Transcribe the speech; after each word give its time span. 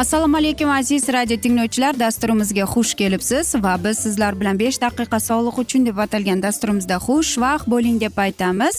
assalomu 0.00 0.36
alaykum 0.36 0.70
aziz 0.70 1.08
radio 1.08 1.36
tinglovchilar. 1.36 1.98
Dasturimizga 2.00 2.64
xush 2.72 2.94
kelibsiz 2.94 3.54
va 3.54 3.76
biz 3.84 3.98
sizlar 3.98 4.40
bilan 4.40 4.58
besh 4.58 4.78
daqiqa 4.80 5.18
sog'liq 5.20 5.56
uchun 5.62 5.86
deb 5.86 5.96
atalgan 6.04 6.40
dasturimizda 6.42 6.96
xushvaqt 7.06 7.66
bo'ling 7.72 7.98
deb 8.00 8.16
aytamiz. 8.24 8.78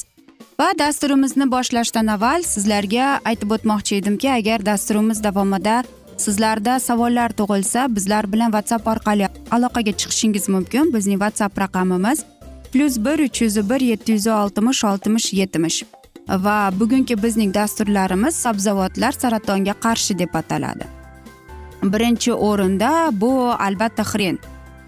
Va 0.59 0.69
dasturimizni 0.79 1.45
boshlashdan 1.51 2.07
avval 2.15 2.41
sizlarga 2.53 3.19
aytib 3.29 3.53
o'tmoqchi 3.55 3.99
edimki 4.01 4.31
agar 4.33 4.65
dasturimiz 4.65 5.21
davomida 5.23 5.75
sizlarda 6.23 6.79
savollar 6.79 7.29
tug'ilsa 7.39 7.83
bizlar 7.95 8.25
bilan 8.33 8.49
whatsapp 8.55 8.87
orqali 8.93 9.27
aloqaga 9.57 9.93
chiqishingiz 9.99 10.49
mumkin. 10.55 10.89
Bizning 10.95 11.19
whatsapp 11.23 11.59
raqamimiz 11.63 12.23
plyus 12.71 12.97
bir 13.05 13.19
uch 13.27 13.41
yuz 13.41 13.69
bir 13.69 13.81
yetti 13.91 14.17
yuz 14.17 14.27
oltmish 14.27 14.81
oltmish 14.91 15.27
yetmish 15.41 15.83
va 16.45 16.57
bugungi 16.79 17.15
bizning 17.23 17.53
dasturlarimiz 17.59 18.35
sabzavotlar 18.45 19.11
saratonga 19.21 19.73
qarshi 19.85 20.19
deb 20.23 20.33
ataladi. 20.41 21.00
Birinchi 21.83 22.33
o'rinda 22.33 23.09
bu 23.11 23.31
albatta 23.51 24.03
xren. 24.03 24.39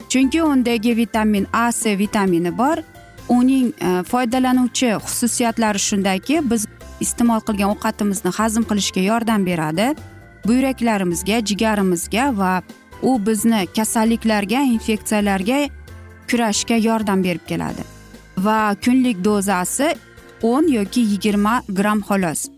Chunki 0.10 0.44
undagi 0.44 0.96
vitamin 0.98 1.48
a 1.54 1.72
c 1.72 1.98
vitamini 1.98 2.58
bor. 2.58 2.78
Uning 3.30 3.74
e, 3.82 4.04
foydalanuvchi 4.04 4.90
xususiyatlari 5.06 5.80
shundaki 5.80 6.42
biz 6.52 6.68
iste'mol 7.00 7.42
qilgan 7.48 7.70
ovqatimizni 7.74 8.32
hazm 8.38 8.64
qilishga 8.70 9.02
yordam 9.02 9.46
beradi. 9.46 9.96
Buyraklarimizga 10.48 11.40
jigarimizga 11.50 12.26
va 12.38 12.62
u 13.02 13.20
bizni 13.26 13.68
kasalliklarga 13.76 14.62
infeksiyalarga 14.76 15.60
kurashishga 16.30 16.78
yordam 16.88 17.24
berib 17.24 17.46
keladi. 17.48 17.84
Va 18.38 18.76
kunlik 18.86 19.24
dozasi 19.24 19.94
o'n 20.44 20.68
yoki 20.68 21.02
yigirma 21.12 21.62
gramm 21.70 22.02
xolos. 22.10 22.50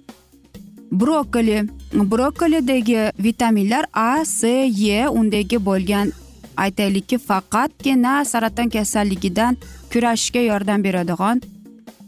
Brokkoli 0.91 1.68
brokkolidagi 2.03 3.11
vitaminlar 3.19 3.85
a 3.94 4.25
c 4.25 4.67
e 4.91 5.07
undagi 5.07 5.57
bo'lgan 5.66 6.11
aytaylikki 6.57 7.17
faqatgina 7.17 8.25
saraton 8.25 8.69
kasalligidan 8.69 9.57
kurashishga 9.91 10.39
yordam 10.39 10.83
beradigan 10.83 11.41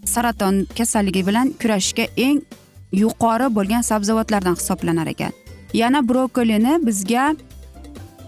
saraton 0.05 0.67
kasalligi 0.77 1.27
bilan 1.27 1.53
kurashishga 1.61 2.05
eng 2.17 2.41
yuqori 2.91 3.47
bo'lgan 3.55 3.81
sabzavotlardan 3.81 4.55
hisoblanar 4.55 5.07
ekan. 5.07 5.31
Yana 5.73 5.99
brokkolini 6.09 6.79
bizga 6.87 7.35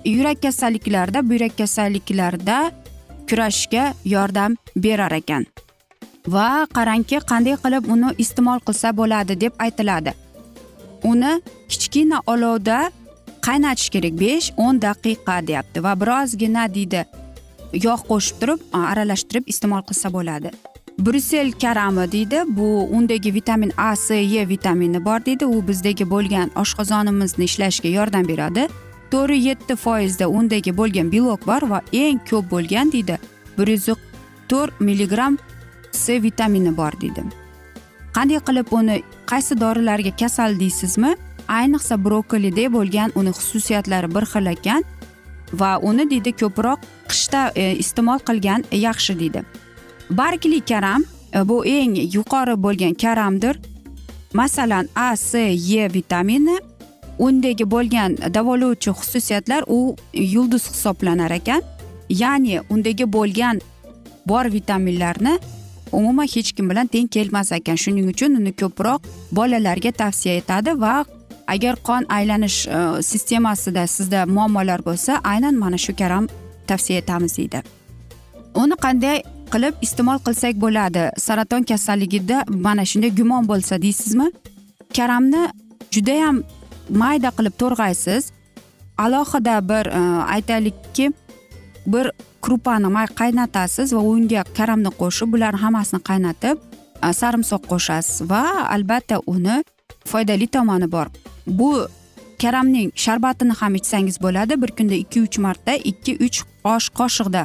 yurak 0.05 0.41
kasalliklarida 0.41 1.29
buyrak 1.29 1.57
kasalliklarida 1.57 2.71
kurashishga 3.29 3.93
yordam 4.05 4.55
berar 4.75 5.11
ekan. 5.11 5.45
Va 6.27 6.67
qarangki 6.75 7.19
qanday 7.31 7.55
qilib 7.63 7.83
uni 7.93 8.09
iste'mol 8.17 8.59
qilsa 8.67 8.95
bo'ladi 8.95 9.41
deb 9.41 9.53
aytiladi. 9.59 10.28
Uni 11.03 11.41
kichkina 11.69 12.21
olovda 12.27 12.91
qaynatish 13.47 13.89
kerak 13.93 14.15
besh 14.19 14.51
o'n 14.57 14.81
daqiqa 14.81 15.37
deyapti 15.47 15.83
va 15.83 15.93
birozgina 16.01 16.67
deydi 16.75 17.05
yog' 17.85 18.03
qo'shib 18.09 18.35
turib 18.41 18.59
aralashtirib 18.73 19.47
iste'mol 19.53 19.83
qilsa 19.89 20.13
bo'ladi. 20.13 20.51
Bryussel 20.99 21.51
karami 21.61 22.11
deydi 22.11 22.39
bu 22.47 22.67
undagi 22.97 23.33
vitamin 23.33 23.71
a 23.77 23.95
c 23.95 24.15
e 24.41 24.49
vitamini 24.49 25.05
bor 25.05 25.19
deydi 25.25 25.45
u 25.45 25.67
bizdagi 25.67 26.05
bo'lgan 26.13 26.49
oshqozonimizni 26.61 27.43
ishlashiga 27.49 27.89
yordam 27.89 28.27
beradi. 28.27 28.67
To'rt 29.11 29.35
yetti 29.47 29.75
foizda 29.75 30.27
undagi 30.27 30.71
bo'lgan 30.79 31.11
belok 31.11 31.47
bor 31.47 31.61
va 31.71 31.79
eng 31.93 32.19
ko'p 32.29 32.51
bo'lgan 32.51 32.91
deydi 32.91 33.15
bir 33.57 33.67
yuz 33.67 33.87
to'rt 34.49 34.81
milligramm 34.81 35.37
c 35.91 36.23
vitamini 36.23 36.77
bor 36.77 36.93
deydi. 37.01 37.23
Qanday 38.15 38.39
qilib 38.47 38.67
uni 38.71 39.01
qaysi 39.31 39.59
dorilarga 39.59 40.11
kasal 40.21 40.59
deysizmi? 40.59 41.15
Ayniqsa 41.47 41.95
brokkolida 42.05 42.65
bo'lgan 42.73 43.11
uni 43.19 43.31
xususiyatlari 43.37 44.09
bir 44.15 44.25
xil 44.31 44.45
ekan 44.55 44.83
va 45.53 45.71
uni 45.89 46.05
deydi 46.11 46.31
ko'proq 46.41 46.79
qishda 47.09 47.41
e, 47.55 47.75
iste'mol 47.83 48.19
qilgan 48.27 48.65
yaxshi 48.71 49.19
deydi. 49.19 49.43
Bargli 50.09 50.61
karam 50.61 51.03
e, 51.33 51.47
bu 51.49 51.65
eng 51.65 51.95
yuqori 52.15 52.55
bo'lgan 52.65 52.93
karamdir. 52.93 53.59
Masalan 54.33 54.89
a 54.95 55.15
c 55.15 55.37
e 55.83 55.93
vitamini 55.93 56.57
undagi 57.19 57.65
bo'lgan 57.73 58.17
davolovchi 58.35 58.91
xususiyatlar 58.99 59.63
u 59.67 59.95
yulduz 60.13 60.69
hisoblanar 60.71 61.31
ekan. 61.31 61.61
Ya'ni 62.09 62.61
undagi 62.69 63.05
bo'lgan 63.13 63.61
bor 64.25 64.45
vitaminlarni 64.53 65.39
umuman 65.91 66.27
hech 66.27 66.51
kim 66.55 66.69
bilan 66.69 66.87
teng 66.87 67.07
kelmas 67.07 67.51
ekan. 67.51 67.77
Shuning 67.83 68.07
uchun 68.13 68.35
uni 68.39 68.53
ko'proq 68.61 69.01
bolalarga 69.31 69.91
tavsiya 69.91 70.35
etadi 70.41 70.75
va 70.81 71.05
agar 71.47 71.75
qon 71.87 72.05
aylanish 72.09 72.67
e, 72.67 73.01
sistemasida 73.03 73.87
sizda 73.87 74.25
muammolar 74.25 74.79
bo'lsa 74.85 75.19
aynan 75.23 75.55
mana 75.63 75.77
shu 75.77 75.95
karam 75.95 76.27
tavsiya 76.67 76.97
etamiz 77.01 77.37
deydi. 77.37 77.61
Uni 78.55 78.75
qanday 78.85 79.17
qilib 79.53 79.75
iste'mol 79.85 80.19
qilsak 80.25 80.55
bo'ladi? 80.63 81.03
Saraton 81.17 81.63
kasalligida 81.71 82.43
mana 82.49 82.85
shunday 82.85 83.11
gumon 83.19 83.47
bo'lsa 83.51 83.81
deysizmi? 83.81 84.27
Karamni 84.97 85.43
judayam 85.95 86.43
mayda 87.01 87.29
qilib 87.37 87.55
to'rg'aysiz. 87.61 88.31
Alohida 88.97 89.55
bir 89.69 89.85
e, 89.85 90.01
aytaylikki 90.35 91.11
bir 91.93 92.11
krupani 92.41 92.89
may 92.95 93.07
qaynatasiz 93.19 93.93
va 93.95 94.01
unga 94.13 94.43
karamni 94.57 94.91
qo'shib 95.01 95.27
bularni 95.33 95.59
hammasini 95.63 96.01
qaynatib 96.09 96.57
sarimsoq 97.21 97.63
qo'shasiz 97.71 98.27
va 98.31 98.43
albatta 98.75 99.17
uni 99.35 99.63
foydali 100.11 100.47
tomoni 100.47 100.87
bor. 100.91 101.07
Bu 101.47 101.87
karamning 102.41 102.91
sharbatini 102.95 103.53
ham 103.59 103.75
ichsangiz 103.75 104.17
bo'ladi. 104.21 104.61
Bir 104.61 104.71
kunda 104.77 104.95
ikki 105.03 105.21
uch 105.21 105.37
marta 105.45 105.73
ikki 105.91 106.17
uch 106.25 106.39
osh 106.63 106.87
qoshiqda 106.99 107.43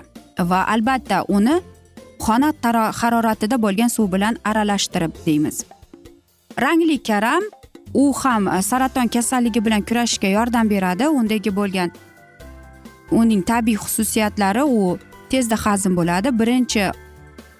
va 0.50 0.61
albatta 0.75 1.25
uni 1.29 1.56
xona 2.25 2.52
haroratida 3.00 3.56
bo'lgan 3.64 3.91
suv 3.96 4.12
bilan 4.14 4.35
aralashtirib 4.44 5.12
deymiz. 5.26 5.64
Rangli 6.61 6.99
karam 7.02 7.43
u 7.94 8.12
ham 8.12 8.62
saraton 8.62 9.08
kasalligi 9.08 9.64
bilan 9.64 9.82
kurashishga 9.82 10.29
yordam 10.29 10.70
beradi. 10.70 11.08
Undagi 11.08 11.50
bo'lgan 11.56 11.91
uning 13.11 13.43
tabiiy 13.43 13.77
xususiyatlari 13.77 14.62
u 14.62 14.99
tezda 15.31 15.56
hazm 15.56 15.97
bo'ladi. 15.97 16.29
Birinchi 16.41 16.91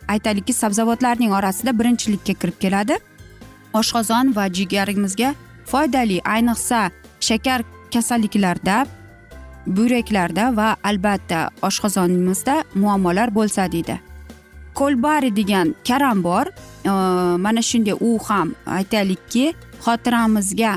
aytaylikki 0.09 0.53
sabzavotlarning 0.53 1.33
orasida 1.33 1.79
birinchilikka 1.79 2.35
kirib 2.41 2.59
keladi. 2.61 2.97
Oshqozon 3.75 4.37
va 4.37 4.49
jigarimizga 4.57 5.35
foydali 5.67 6.21
ayniqsa 6.35 6.91
shakar 7.21 7.63
kasalliklarda 7.93 8.87
buyraklarda 9.67 10.57
va 10.57 10.77
albatta 10.85 11.51
oshqozonimizda 11.63 12.65
muammolar 12.75 13.35
bo'lsa 13.35 13.73
deydi. 13.73 14.01
Kolbari 14.75 15.31
degan 15.37 15.75
karam 15.89 16.23
bor. 16.25 16.47
Mana 17.45 17.63
shunday 17.63 17.95
u 18.01 18.19
ham 18.29 18.55
aytaylikki 18.67 19.55
xotiramizga 19.85 20.73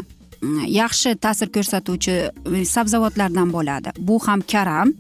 yaxshi 0.68 1.16
ta'sir 1.16 1.50
ko'rsatuvchi 1.56 2.16
e, 2.56 2.66
sabzavotlardan 2.66 3.54
bo'ladi. 3.54 3.90
Bu 3.98 4.20
ham 4.28 4.42
karam. 4.42 4.94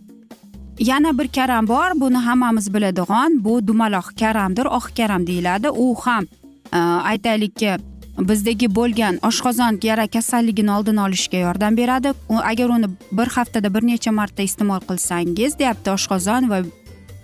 Yana 0.79 1.17
bir 1.17 1.27
karam 1.27 1.67
bor 1.67 1.91
buni 1.95 2.17
hammamiz 2.17 2.73
biladigan 2.73 3.43
bu 3.43 3.67
dumaloq 3.67 4.07
karamdir 4.19 4.65
oq 4.65 4.95
karam 4.97 5.27
deyiladi. 5.27 5.69
U 5.69 5.95
ham 5.95 6.25
e, 6.73 6.77
aytaylikki 6.77 7.77
bizdagi 8.19 8.75
bo'lgan 8.75 9.19
oshqozon 9.29 9.79
yara 9.83 10.07
kasalligini 10.07 10.71
oldini 10.71 11.01
olishga 11.01 11.37
yordam 11.37 11.77
beradi. 11.77 12.13
Agar 12.29 12.69
uni 12.69 12.87
bir 13.11 13.27
haftada 13.27 13.73
bir 13.73 13.87
necha 13.87 14.11
marta 14.11 14.43
iste'mol 14.43 14.81
qilsangiz 14.89 15.59
deyapti 15.59 15.91
oshqozon 15.91 16.49
va 16.49 16.59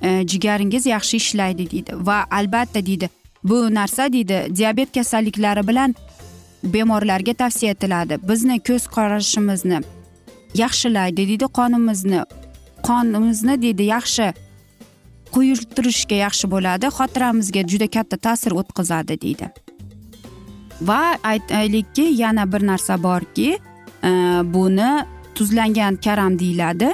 e, 0.02 0.28
jigaringiz 0.28 0.86
yaxshi 0.86 1.18
ishlaydi 1.18 1.72
deydi. 1.72 1.92
Va 2.06 2.26
albatta 2.32 2.86
deydi 2.86 3.10
bu 3.44 3.74
narsa 3.74 4.14
deydi 4.14 4.48
diabet 4.56 4.94
kasalliklari 4.94 5.68
bilan 5.68 5.96
bemorlarga 6.64 7.34
tavsiya 7.34 7.72
etiladi. 7.72 8.18
Bizni 8.30 8.60
ko'z 8.60 8.88
qarashimizni 8.96 9.82
yaxshilaydi 10.56 11.28
deydi 11.28 11.48
qonimizni 11.60 12.22
qonimizni 12.88 13.62
deydi 13.62 13.84
yaxshi 13.96 14.34
quyultirishga 15.34 16.18
yaxshi 16.26 16.50
bo'ladi 16.54 16.92
xotiramizga 16.98 17.62
juda 17.72 17.88
katta 17.96 18.18
ta'sir 18.26 18.52
o'tkazadi 18.62 19.22
deydi. 19.24 19.48
Va 20.88 21.02
aytaylikki 21.32 22.06
yana 22.24 22.46
bir 22.54 22.68
narsa 22.68 23.04
borki 23.04 23.50
e, 24.04 24.12
buni 24.56 24.92
tuzlangan 25.36 25.96
karam 26.06 26.40
deyiladi 26.40 26.94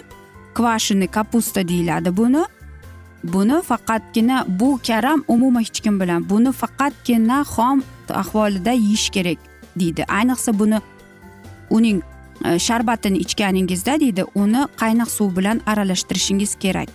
kvashini 0.56 1.08
kapusta 1.08 1.68
deyiladi 1.68 2.18
buni. 2.18 2.44
Buni 3.24 3.62
faqatgina 3.62 4.46
bu 4.60 4.80
karam 4.88 5.24
umuman 5.28 5.62
hech 5.62 5.80
kim 5.84 6.00
bilan 6.00 6.30
buni 6.30 6.52
faqatgina 6.52 7.44
xom 7.54 7.84
ahvolida 8.22 8.72
yeyish 8.72 9.10
kerak. 9.10 9.40
Deydi. 9.80 10.06
Ayniqsa 10.08 10.54
buni 10.60 10.82
uning 11.70 12.02
e, 12.46 12.60
sharbatini 12.60 13.18
ichganingizda 13.26 14.00
deydi 14.00 14.26
uni 14.36 14.66
qaynoq 14.82 15.10
suv 15.10 15.36
bilan 15.38 15.62
aralashtirishingiz 15.66 16.56
kerak. 16.56 16.90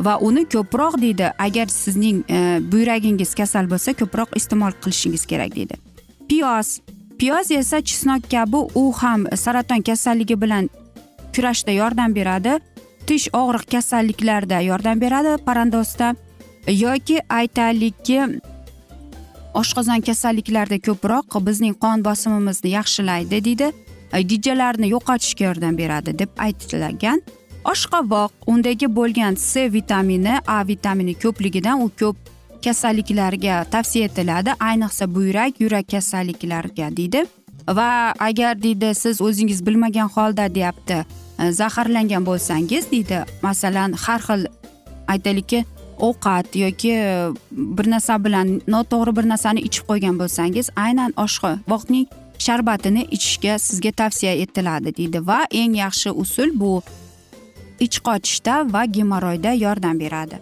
Va 0.00 0.18
uni 0.22 0.44
ko'proq 0.44 1.00
deydi 1.00 1.32
agar 1.38 1.66
sizning 1.66 2.22
e, 2.30 2.60
buyragingiz 2.72 3.34
kasal 3.34 3.70
bo'lsa 3.70 3.96
ko'proq 3.98 4.36
iste'mol 4.36 4.76
qilishingiz 4.82 5.26
kerak 5.26 5.54
deydi. 5.54 5.74
Piyoz. 6.28 6.80
Piyoz 7.18 7.50
esa 7.50 7.80
chesnok 7.82 8.30
kabi 8.30 8.60
u 8.74 8.92
ham 8.92 9.26
saraton 9.36 9.82
kasalligi 9.82 10.40
bilan 10.40 10.70
kurashda 11.34 11.72
yordam 11.72 12.14
beradi. 12.14 12.58
Tish 13.06 13.28
og'riq 13.32 13.64
kasalliklarida 13.72 14.60
yordam 14.60 15.00
beradi 15.00 15.36
parandozda. 15.44 16.14
Yoki 16.68 17.20
aytaylikki 17.28 18.20
oshqozon 19.54 20.00
kasalliklarida 20.00 20.78
ko'proq 20.88 21.40
bizning 21.46 21.74
qon 21.84 22.04
bosimimizni 22.04 22.70
yaxshilaydi 22.70 23.44
deydi. 23.44 23.72
Gijjalarni 24.30 24.88
yo'qotishga 24.94 25.44
yordam 25.44 25.78
beradi 25.78 26.18
deb 26.18 26.30
aytilgan. 26.46 27.22
Oshqovoq 27.64 28.30
undagi 28.46 28.86
bo'lgan 28.98 29.34
c 29.34 29.72
vitamini 29.72 30.34
a 30.46 30.58
vitamini 30.68 31.14
ko'pligidan 31.14 31.82
u 31.84 31.90
ko'p 32.00 32.16
kasalliklarga 32.64 33.64
tavsiya 33.72 34.04
etiladi 34.08 34.50
ayniqsa 34.70 35.14
buyrak 35.14 35.60
yurak 35.60 35.88
kasalliklariga 35.90 36.96
deydi. 36.96 37.24
Va 37.68 38.14
agar 38.18 38.62
deydi 38.62 38.94
siz 38.94 39.20
o'zingiz 39.20 39.66
bilmagan 39.66 40.08
holda 40.08 40.54
deyapti 40.54 41.04
e, 41.38 41.52
zaharlangan 41.52 42.24
bo'lsangiz 42.26 42.90
deydi 42.92 43.24
masalan 43.42 43.92
har 43.92 44.20
xil 44.28 44.46
aytaylikki 45.08 45.64
ovqat 45.98 46.56
yoki 46.56 46.92
e, 46.92 47.28
bir 47.50 47.90
narsa 47.90 48.18
bilan 48.24 48.60
noto'g'ri 48.68 49.16
bir 49.16 49.28
narsani 49.28 49.60
ichib 49.68 49.84
qo'ygan 49.90 50.18
bo'lsangiz 50.20 50.70
aynan 50.76 51.14
oshqovoqning 51.24 52.06
sharbatini 52.38 53.02
ichishga 53.16 53.58
sizga 53.58 53.92
tavsiya 53.92 54.34
etiladi 54.44 54.96
deydi. 54.96 55.26
Va 55.30 55.40
eng 55.50 55.74
yaxshi 55.76 56.10
usul 56.10 56.50
bu 56.60 56.82
ich 57.80 57.98
qochishda 58.06 58.54
va 58.74 58.84
gemoroyda 58.84 59.52
yordam 59.64 59.98
beradi. 60.00 60.38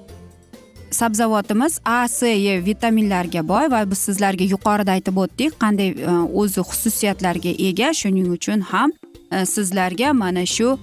Sabzavotimiz 0.90 1.80
a 1.84 2.08
c 2.08 2.26
e 2.26 2.64
vitaminlarga 2.66 3.48
boy 3.48 3.70
va 3.70 3.80
biz 3.90 3.98
sizlarga 3.98 4.44
yuqorida 4.44 4.92
aytib 4.96 5.16
o'tdik 5.24 5.58
qanday 5.62 5.88
e, 6.10 6.12
o'zi 6.40 6.60
xususiyatlarga 6.60 7.52
ega. 7.68 7.88
Shuning 8.00 8.28
uchun 8.36 8.60
ham 8.60 8.92
e, 9.32 9.46
sizlarga 9.54 10.12
mana 10.12 10.46
shu 10.46 10.78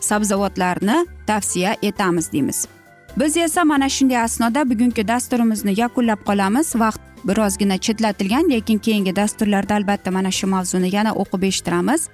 sabzavotlarni 0.00 1.06
tavsiya 1.26 1.76
etamiz 1.82 2.32
deymiz. 2.32 2.66
Biz 3.16 3.36
esa 3.36 3.64
mana 3.64 3.88
shunday 3.88 4.18
asnoda 4.18 4.70
bugungi 4.70 5.08
dasturimizni 5.08 5.80
yakunlab 5.80 6.20
qolamiz. 6.28 6.76
Vaqt 6.76 7.00
birozgina 7.24 7.78
chetlatilgan 7.78 8.50
lekin 8.50 8.78
keyingi 8.78 9.16
dasturlarda 9.16 9.74
albatta 9.74 10.10
mana 10.10 10.30
shu 10.30 10.46
mavzuni 10.46 10.94
yana 10.94 11.12
o'qib 11.12 11.42
eshittiramiz. 11.42 12.08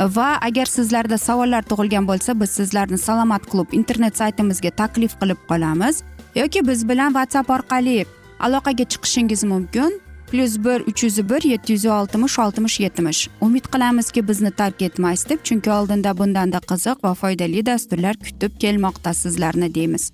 Va 0.00 0.38
agar 0.40 0.66
sizlarda 0.66 1.18
savollar 1.18 1.62
tug'ilgan 1.62 2.06
bo'lsa 2.08 2.40
biz 2.40 2.50
sizlarni 2.50 2.98
salomat 2.98 3.46
klub 3.50 3.72
internet 3.72 4.16
saytimizga 4.16 4.70
taklif 4.70 5.12
qilib 5.20 5.40
qolamiz. 5.48 6.02
Yoki 6.34 6.68
biz 6.68 6.88
bilan 6.88 7.10
whatsapp 7.16 7.50
orqali 7.50 8.04
aloqaga 8.40 8.84
chiqishingiz 8.84 9.44
mumkin. 9.44 10.00
Plyus 10.30 10.58
bir 10.64 10.80
uch 10.90 11.02
yuz 11.04 11.30
bir 11.30 11.42
yetti 11.42 11.72
yuz 11.72 11.86
oltmish 11.86 12.38
oltmish 12.38 12.80
yetmish. 12.80 13.28
Umid 13.40 13.64
qilamizki 13.72 14.28
bizni 14.28 14.50
tark 14.50 14.82
etmaysiz 14.82 15.28
deb 15.28 15.40
chunki 15.44 15.70
oldinda 15.70 16.18
bundanda 16.18 16.58
qiziq 16.70 17.04
va 17.04 17.14
foydali 17.14 17.66
dasturlar 17.66 18.16
kutib 18.16 18.52
kelmoqda 18.60 19.14
sizlarni 19.14 19.74
deymiz. 19.74 20.12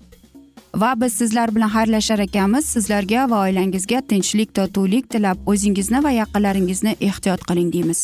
Va 0.77 0.93
biz 1.01 1.13
sizlar 1.13 1.55
bilan 1.55 1.69
xayrlashar 1.69 2.19
ekanmiz. 2.19 2.65
Sizlarga 2.65 3.25
va 3.29 3.41
oilangizga 3.47 4.01
tinchlik 4.11 4.53
totuvlik 4.59 5.09
tilab 5.09 5.37
o'zingizni 5.53 6.03
va 6.05 6.11
yaqinlaringizni 6.21 6.95
ehtiyot 7.09 7.45
qiling 7.49 7.73
deymiz. 7.75 8.01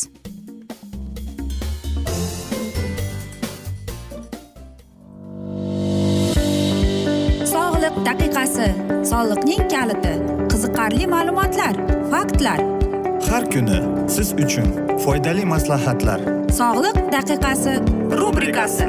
Sog'liq 7.54 7.96
daqiqasi 8.08 8.68
soliqning 9.12 9.64
kaliti 9.74 10.14
qiziqarli 10.52 11.06
ma'lumotlar 11.14 11.74
faktlar. 12.12 12.60
Har 13.30 13.44
kuni 13.54 13.78
siz 14.16 14.34
uchun 14.44 14.68
foydali 15.04 15.44
maslahatlar. 15.54 16.20
Sog'liq 16.60 16.96
daqiqasi 17.16 17.74
rubrikasi 18.20 18.88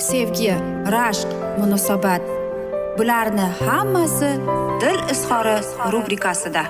sevgi 0.00 0.54
rashq 0.94 1.28
munosabat. 1.58 2.22
Bularni 2.98 3.46
hammasi 3.66 4.30
dil 4.80 4.98
izhori 5.12 5.56
rubrikasida. 5.92 6.62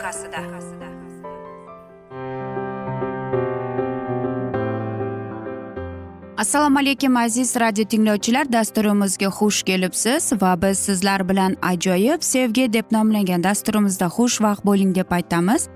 Assalomu 6.41 6.79
alaykum 6.79 7.17
aziz 7.17 7.57
radio 7.57 7.85
tinglovchilar. 7.85 8.53
Dasturimizga 8.53 9.27
xush 9.27 9.63
kelibsiz 9.63 10.33
va 10.43 10.63
biz 10.63 10.79
sizlar 10.79 11.29
bilan 11.29 11.57
ajoyib 11.63 12.23
sevgi 12.23 12.73
deb 12.73 12.85
nomlangan 12.91 13.45
dasturimizda 13.45 14.07
xushvaqt 14.17 14.65
bo'ling 14.65 14.95
deb 14.95 15.13
aytamiz. 15.13 15.69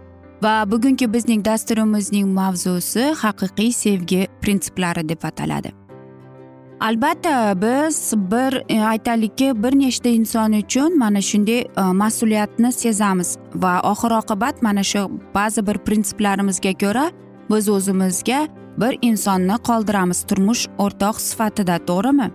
Va 0.42 0.64
bugungi 0.70 1.12
bizning 1.12 1.44
dasturimizning 1.44 2.28
mavzusi 2.28 3.12
haqiqiy 3.22 3.72
sevgi 3.72 4.26
prinsiplari 4.42 5.08
deb 5.08 5.22
ataladi. 5.22 5.83
Albatta 6.80 7.62
biz 7.62 8.12
bir 8.16 8.62
e, 8.68 8.84
aytaylikki 8.84 9.62
bir 9.62 9.78
nechta 9.78 10.08
inson 10.08 10.52
uchun 10.52 10.98
mana 10.98 11.20
shunday 11.20 11.60
e, 11.60 11.80
mas'uliyatni 11.80 12.72
sezamiz. 12.72 13.38
Va 13.54 13.80
oxir 13.82 14.10
oqibat 14.10 14.62
mana 14.62 14.82
shu 14.82 15.10
ba'zi 15.34 15.66
bir 15.66 15.78
prinsiplarimizga 15.78 16.72
ko'ra 16.72 17.10
biz 17.50 17.68
o'zimizga 17.68 18.48
bir 18.78 18.98
insonni 19.02 19.56
qoldiramiz 19.68 20.22
turmush 20.22 20.66
o'rtoq 20.78 21.20
sifatida 21.20 21.78
to'g'rimi? 21.86 22.30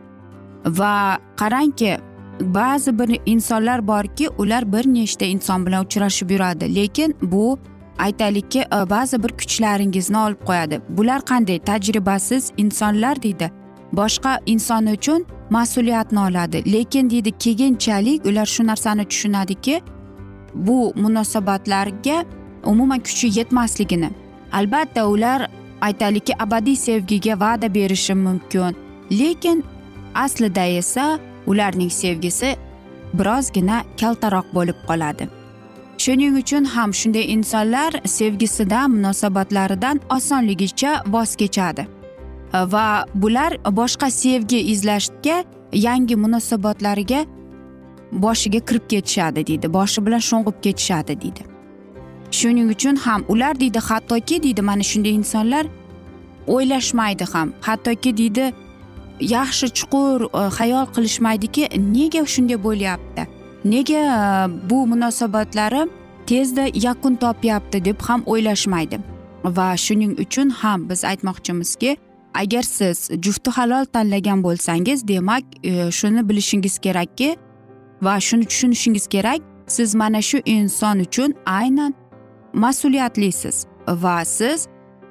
Va 0.66 1.18
qarangki 1.38 1.98
ba'zi 2.42 3.00
bir 3.00 3.22
insonlar 3.26 3.88
borki 3.88 4.30
ular 4.30 4.74
bir 4.74 4.88
nechta 4.88 5.26
inson 5.26 5.66
bilan 5.66 5.86
uchrashib 5.86 6.30
yuradi. 6.30 6.76
Lekin 6.76 7.16
bu 7.22 7.60
aytaylikki 8.00 8.60
e, 8.60 8.90
ba'zi 8.90 9.24
bir 9.24 9.30
kuchlaringizni 9.30 10.18
olib 10.18 10.42
qo'yadi. 10.46 10.82
Bular 10.90 11.22
qanday? 11.22 11.60
Tajribasiz 11.60 12.52
insonlar 12.58 13.24
deydi. 13.24 13.59
Boshqa 13.94 14.40
inson 14.46 14.86
uchun 14.86 15.26
mas'uliyatni 15.50 16.20
oladi. 16.20 16.74
Lekin 16.74 17.10
deydi 17.10 17.32
keyinchalik 17.32 18.26
ular 18.26 18.46
shu 18.46 18.68
narsani 18.68 19.06
tushunadiki 19.06 19.82
bu 20.56 20.94
munosabatlarga 20.96 22.26
umuman 22.66 23.00
kuchi 23.00 23.40
yetmasligini. 23.40 24.10
Albatta 24.52 25.08
ular 25.08 25.50
aytaylikki 25.82 26.44
abadiy 26.44 26.76
sevgiga 26.76 27.40
va'da 27.40 27.74
berishi 27.74 28.14
mumkin. 28.14 28.76
Lekin 29.12 29.64
aslida 30.16 30.66
esa 30.66 31.20
ularning 31.48 31.92
sevgisi 31.92 32.56
birozgina 33.14 33.84
kaltaroq 34.00 34.46
bo'lib 34.54 34.76
qoladi. 34.88 35.28
Shuning 35.98 36.38
uchun 36.42 36.66
ham 36.66 36.94
shunday 36.94 37.26
insonlar 37.34 37.92
sevgisidan 38.06 38.92
munosabatlaridan 38.92 40.00
osonligicha 40.10 41.04
voz 41.08 41.36
kechadi. 41.36 41.99
Va 42.54 43.06
bular 43.14 43.58
boshqa 43.66 44.10
sevgi 44.12 44.60
izlashga 44.74 45.44
yangi 45.74 46.16
munosabatlariga 46.16 47.26
boshiga 48.12 48.60
kirib 48.60 48.88
ketishadi 48.90 49.48
deydi 49.48 49.74
boshi 49.74 50.06
bilan 50.06 50.20
sho'ng'ib 50.30 50.58
ketishadi 50.62 51.22
deydi 51.22 51.44
shuning 52.32 52.70
uchun 52.76 52.96
ham 52.96 53.26
ular 53.28 53.60
deydi 53.60 53.80
hattoki 53.80 54.44
deydi 54.44 54.62
mana 54.62 54.84
shunday 54.92 55.14
insonlar 55.22 55.66
o'ylashmaydi 56.48 57.26
ham 57.34 57.54
hattoki 57.62 58.18
deydi 58.18 58.54
yaxshi 59.36 59.68
chuqur 59.78 60.20
hayol 60.32 60.52
xayol 60.58 60.86
qilishmaydiki 60.96 61.64
nega 61.96 62.26
shunday 62.34 62.58
bo'lyapti 62.68 63.24
nega 63.74 64.02
bu 64.70 64.88
munosabatlari 64.92 65.82
tezda 66.30 66.64
yakun 66.74 67.16
topyapti 67.16 67.86
deb 67.86 67.98
ham 68.08 68.22
o'ylashmaydi 68.26 68.98
va 69.44 69.68
shuning 69.86 70.14
uchun 70.24 70.50
ham 70.50 70.90
biz 70.90 71.04
aytmoqchimizki 71.12 71.98
agar 72.34 72.64
siz 72.64 73.10
jufti 73.22 73.52
halol 73.52 73.86
tanlagan 73.86 74.44
bo'lsangiz 74.44 75.08
demak 75.08 75.44
e, 75.64 75.92
shuni 75.92 76.30
bilishingiz 76.30 76.80
kerakki 76.80 77.38
va 78.02 78.20
shuni 78.20 78.46
tushunishingiz 78.46 79.08
kerak 79.08 79.42
siz 79.68 79.96
mana 79.96 80.22
shu 80.22 80.38
inson 80.46 81.00
uchun 81.00 81.34
aynan 81.46 81.94
mas'uliyatlisiz 82.54 83.66
va 83.88 84.26
siz 84.26 84.68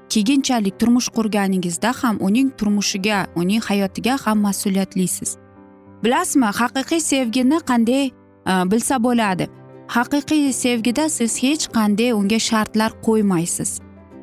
keyinchalik 0.08 0.78
turmush 0.80 1.08
qurganingizda 1.16 1.92
ham 2.02 2.16
uning 2.20 2.50
turmushiga 2.58 3.26
uning 3.36 3.60
hayotiga 3.60 4.16
ham 4.24 4.38
mas'uliyatlisiz. 4.46 5.36
Bilasizmi 6.04 6.46
haqiqiy 6.60 7.00
sevgini 7.00 7.58
qanday 7.70 8.06
e, 8.06 8.12
bilsa 8.70 9.02
bo'ladi. 9.02 9.48
Haqiqiy 9.88 10.52
sevgida 10.52 11.08
siz 11.08 11.42
hech 11.42 11.64
qanday 11.76 12.12
unga 12.12 12.38
shartlar 12.38 12.92
qo'ymaysiz. 13.06 13.80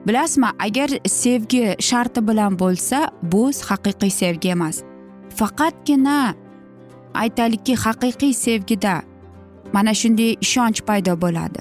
Bilasizmi 0.07 0.47
agar 0.59 0.89
sevgi 1.07 1.75
sharti 1.79 2.27
bilan 2.27 2.59
bo'lsa 2.59 3.09
bu 3.23 3.51
haqiqiy 3.69 4.09
sevgi 4.09 4.49
emas. 4.49 4.83
Faqatgina 5.35 6.35
aytaylikki 7.13 7.75
haqiqiy 7.75 8.33
sevgida 8.33 9.01
mana 9.73 9.93
shunday 9.93 10.37
ishonch 10.41 10.81
paydo 10.87 11.21
bo'ladi. 11.21 11.59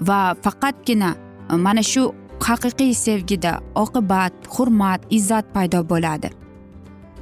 Va 0.00 0.34
faqatgina 0.44 1.10
e, 1.50 1.54
mana 1.56 1.82
shu 1.82 2.12
haqiqiy 2.48 2.94
sevgida 2.94 3.52
oqibat 3.74 4.32
hurmat 4.54 5.00
izzat 5.10 5.46
paydo 5.54 5.88
bo'ladi. 5.88 6.30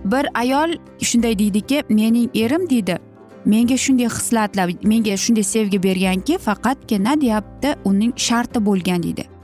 Bir 0.05 0.25
ayol 0.35 0.71
shunday 1.03 1.38
deydiki 1.38 1.83
mening 1.88 2.31
erim 2.35 2.71
deydi. 2.71 2.99
Menga 3.45 3.77
shunday 3.77 4.09
hislatlar 4.19 4.69
menga 4.83 5.17
shunday 5.17 5.43
sevgi 5.55 5.83
berganki 5.83 6.38
faqatgina 6.38 7.21
deyapti 7.21 7.75
uning 7.85 8.12
sharti 8.17 8.67
bo'lgan 8.67 9.03
deydi. 9.03 9.38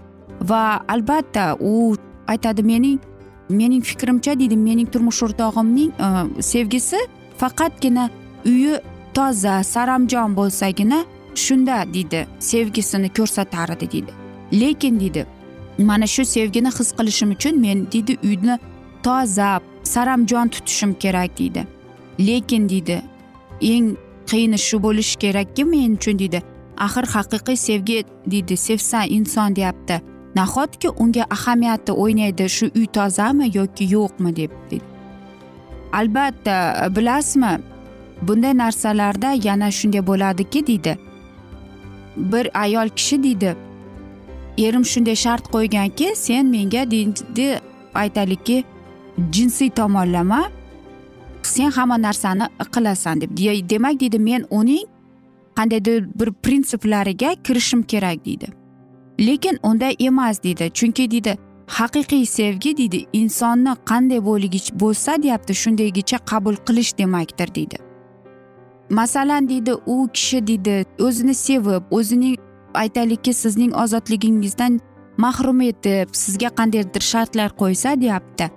Va 0.49 0.81
albatta 0.89 1.57
u 1.61 1.97
aytadi 2.27 2.63
mening 2.63 3.01
mening 3.49 3.85
fikrimcha 3.85 4.39
deydi 4.41 4.57
mening 4.57 4.89
turmush 4.93 5.23
o'rtog'imning 5.27 5.91
e, 6.07 6.43
sevgisi 6.43 7.01
faqatgina 7.41 8.09
uyi 8.47 8.75
toza 9.15 9.63
saramjon 9.75 10.37
bo'lsagina 10.39 11.05
shunda 11.45 11.77
deydi 11.95 12.27
sevgisini 12.51 13.09
ko'rsatar 13.19 13.77
edi 13.77 13.91
deydi 13.93 14.13
lekin 14.63 15.01
deydi 15.01 15.27
mana 15.79 16.07
shu 16.07 16.25
sevgini 16.25 16.71
his 16.79 16.91
qilishim 16.99 17.31
uchun 17.37 17.61
men 17.67 17.87
deydi 17.93 18.19
uyni 18.29 18.59
toza 19.03 19.51
saramjon 19.95 20.49
tutishim 20.49 20.95
kerak 20.95 21.39
deydi 21.39 21.67
lekin 22.29 22.69
deydi 22.69 23.03
eng 23.61 23.87
qiyini 24.31 24.59
shu 24.67 24.83
bo'lishi 24.87 25.19
kerakki 25.25 25.65
men 25.65 25.97
uchun 25.99 26.19
deydi 26.23 26.43
axir 26.87 27.07
haqiqiy 27.15 27.57
sevgi 27.57 27.99
deydi 28.27 28.57
sevsa 28.57 29.05
inson 29.05 29.57
deyapti. 29.57 30.14
Nahotki 30.37 30.89
unga 30.89 31.27
ahamiyati 31.31 31.93
o'ynaydi 31.93 32.49
shu 32.49 32.71
uy 32.77 32.87
tozami 32.87 33.51
yoki 33.55 33.85
yo'qmi 33.95 34.37
deb 34.37 34.51
deydi 34.71 34.85
albatta 35.93 36.89
bilasizmi 36.97 37.59
bunday 38.23 38.57
narsalarda 38.57 39.31
yana 39.45 39.71
shunday 39.71 40.07
bo'ladiki 40.07 40.67
deydi. 40.67 40.99
Bir 42.17 42.61
ayol 42.63 42.89
kishi 42.89 43.23
deydi 43.23 43.57
erim 44.59 44.85
shunday 44.85 45.17
shart 45.17 45.45
qo'yganki 45.55 46.13
sen 46.17 46.47
menga 46.47 46.91
deydi 46.91 47.61
aytaylikki 47.95 48.65
jinsiy 49.33 49.71
tomonlama 49.71 50.43
sen 51.43 51.71
hamma 51.71 52.03
narsani 52.03 52.47
qilasan 52.75 53.21
deb. 53.21 53.31
Demak 53.71 54.01
deydi 54.01 54.19
men 54.19 54.47
uning 54.51 54.87
qandaydir 55.57 56.09
bir 56.21 56.33
prinsiplariga 56.33 57.35
kirishim 57.45 57.83
kerak 57.83 58.25
deydi. 58.25 58.47
Lekin 59.21 59.59
unday 59.63 59.97
emas 59.99 60.43
deydi 60.43 60.71
chunki 60.75 61.11
deydi 61.11 61.39
haqiqiy 61.67 62.27
sevgi 62.27 62.77
deydi 62.77 63.07
insonni 63.13 63.77
qanday 63.91 64.25
bo'ligich 64.25 64.73
bo'lsa 64.81 65.23
deyapti 65.23 65.55
shundaygicha 65.55 66.19
qabul 66.19 66.57
qilish 66.67 66.99
demakdir 66.99 67.55
deydi 67.55 67.77
masalan 68.91 69.49
deydi 69.49 69.75
u 69.87 70.09
kishi 70.13 70.47
deydi 70.47 70.85
o'zini 70.99 71.35
sevib 71.35 71.83
o'zining 71.91 72.37
aytaylikki 72.75 73.33
sizning 73.35 73.77
ozodligingizdan 73.83 74.81
mahrum 75.17 75.61
etib 75.61 76.09
sizga 76.13 76.49
qandaydir 76.49 77.01
shartlar 77.01 77.51
qo'ysa 77.61 78.01
deyapti. 78.01 78.51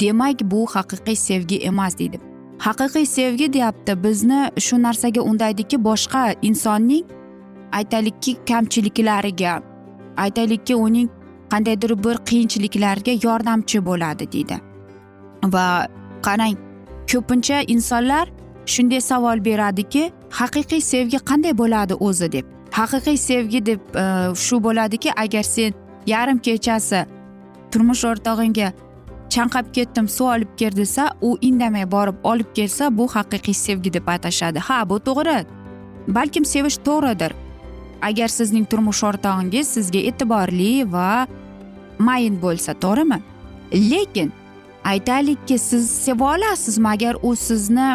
Demak 0.00 0.40
bu 0.42 0.66
haqiqiy 0.66 1.16
sevgi 1.16 1.56
emas 1.56 1.98
deydi 1.98 2.20
haqiqiy 2.58 3.06
sevgi 3.06 3.52
deyapti 3.52 3.92
bizni 4.04 4.40
shu 4.66 4.82
narsaga 4.82 5.20
undaydiki 5.30 5.84
boshqa 5.84 6.22
insonning 6.42 7.04
aytaylikki 7.78 8.36
kamchiliklariga 8.48 9.71
aytaylikki 10.16 10.74
uning 10.76 11.08
qandaydir 11.52 11.96
bir 12.04 12.16
qiyinchiliklarga 12.28 13.12
yordamchi 13.26 13.84
bo'ladi 13.86 14.32
deydi. 14.32 14.56
Va 15.54 15.66
qarang 16.26 16.56
ko'pincha 17.12 17.62
insonlar 17.74 18.28
shunday 18.66 19.00
savol 19.00 19.44
beradiki 19.44 20.10
haqiqiy 20.30 20.80
sevgi 20.80 21.18
qanday 21.30 21.58
bo'ladi 21.58 21.94
o'zi 21.94 22.32
deb. 22.32 22.44
Haqiqiy 22.70 23.16
sevgi 23.16 23.66
deb 23.66 23.80
e, 24.02 24.04
shu 24.44 24.62
bo'ladiki 24.64 25.10
agar 25.24 25.42
sen 25.42 25.74
yarim 26.06 26.38
kechasi 26.38 27.04
turmush 27.72 28.04
o'rtog'ingga 28.10 28.72
chanqab 29.34 29.72
ketdim 29.76 30.08
suv 30.08 30.26
olib 30.34 30.50
kel 30.56 30.76
desa 30.76 31.10
u 31.20 31.36
indamay 31.40 31.90
borib 31.90 32.24
olib 32.32 32.50
kelsa 32.54 32.90
bu 32.98 33.08
haqiqiy 33.16 33.54
sevgi 33.54 33.92
deb 33.92 34.06
atashadi. 34.06 34.58
Ha 34.58 34.88
bu 34.88 34.96
to'g'ri. 35.08 35.38
Balkim 36.08 36.44
sevish 36.44 36.78
to'g'ridir. 36.86 37.32
Agar 38.02 38.28
sizning 38.28 38.66
turmush 38.70 39.02
o'rtog'ingiz 39.08 39.74
sizga 39.76 40.00
e'tiborli 40.10 40.72
va 40.92 41.26
mayin 41.98 42.38
bo'lsa 42.44 42.74
to'g'rimi? 42.84 43.18
Lekin 43.90 44.32
aytaylikki 44.84 45.58
siz 45.58 45.90
seva 45.90 46.34
olasizmi? 46.34 46.88
Agar 46.88 47.16
u 47.22 47.36
sizni 47.36 47.88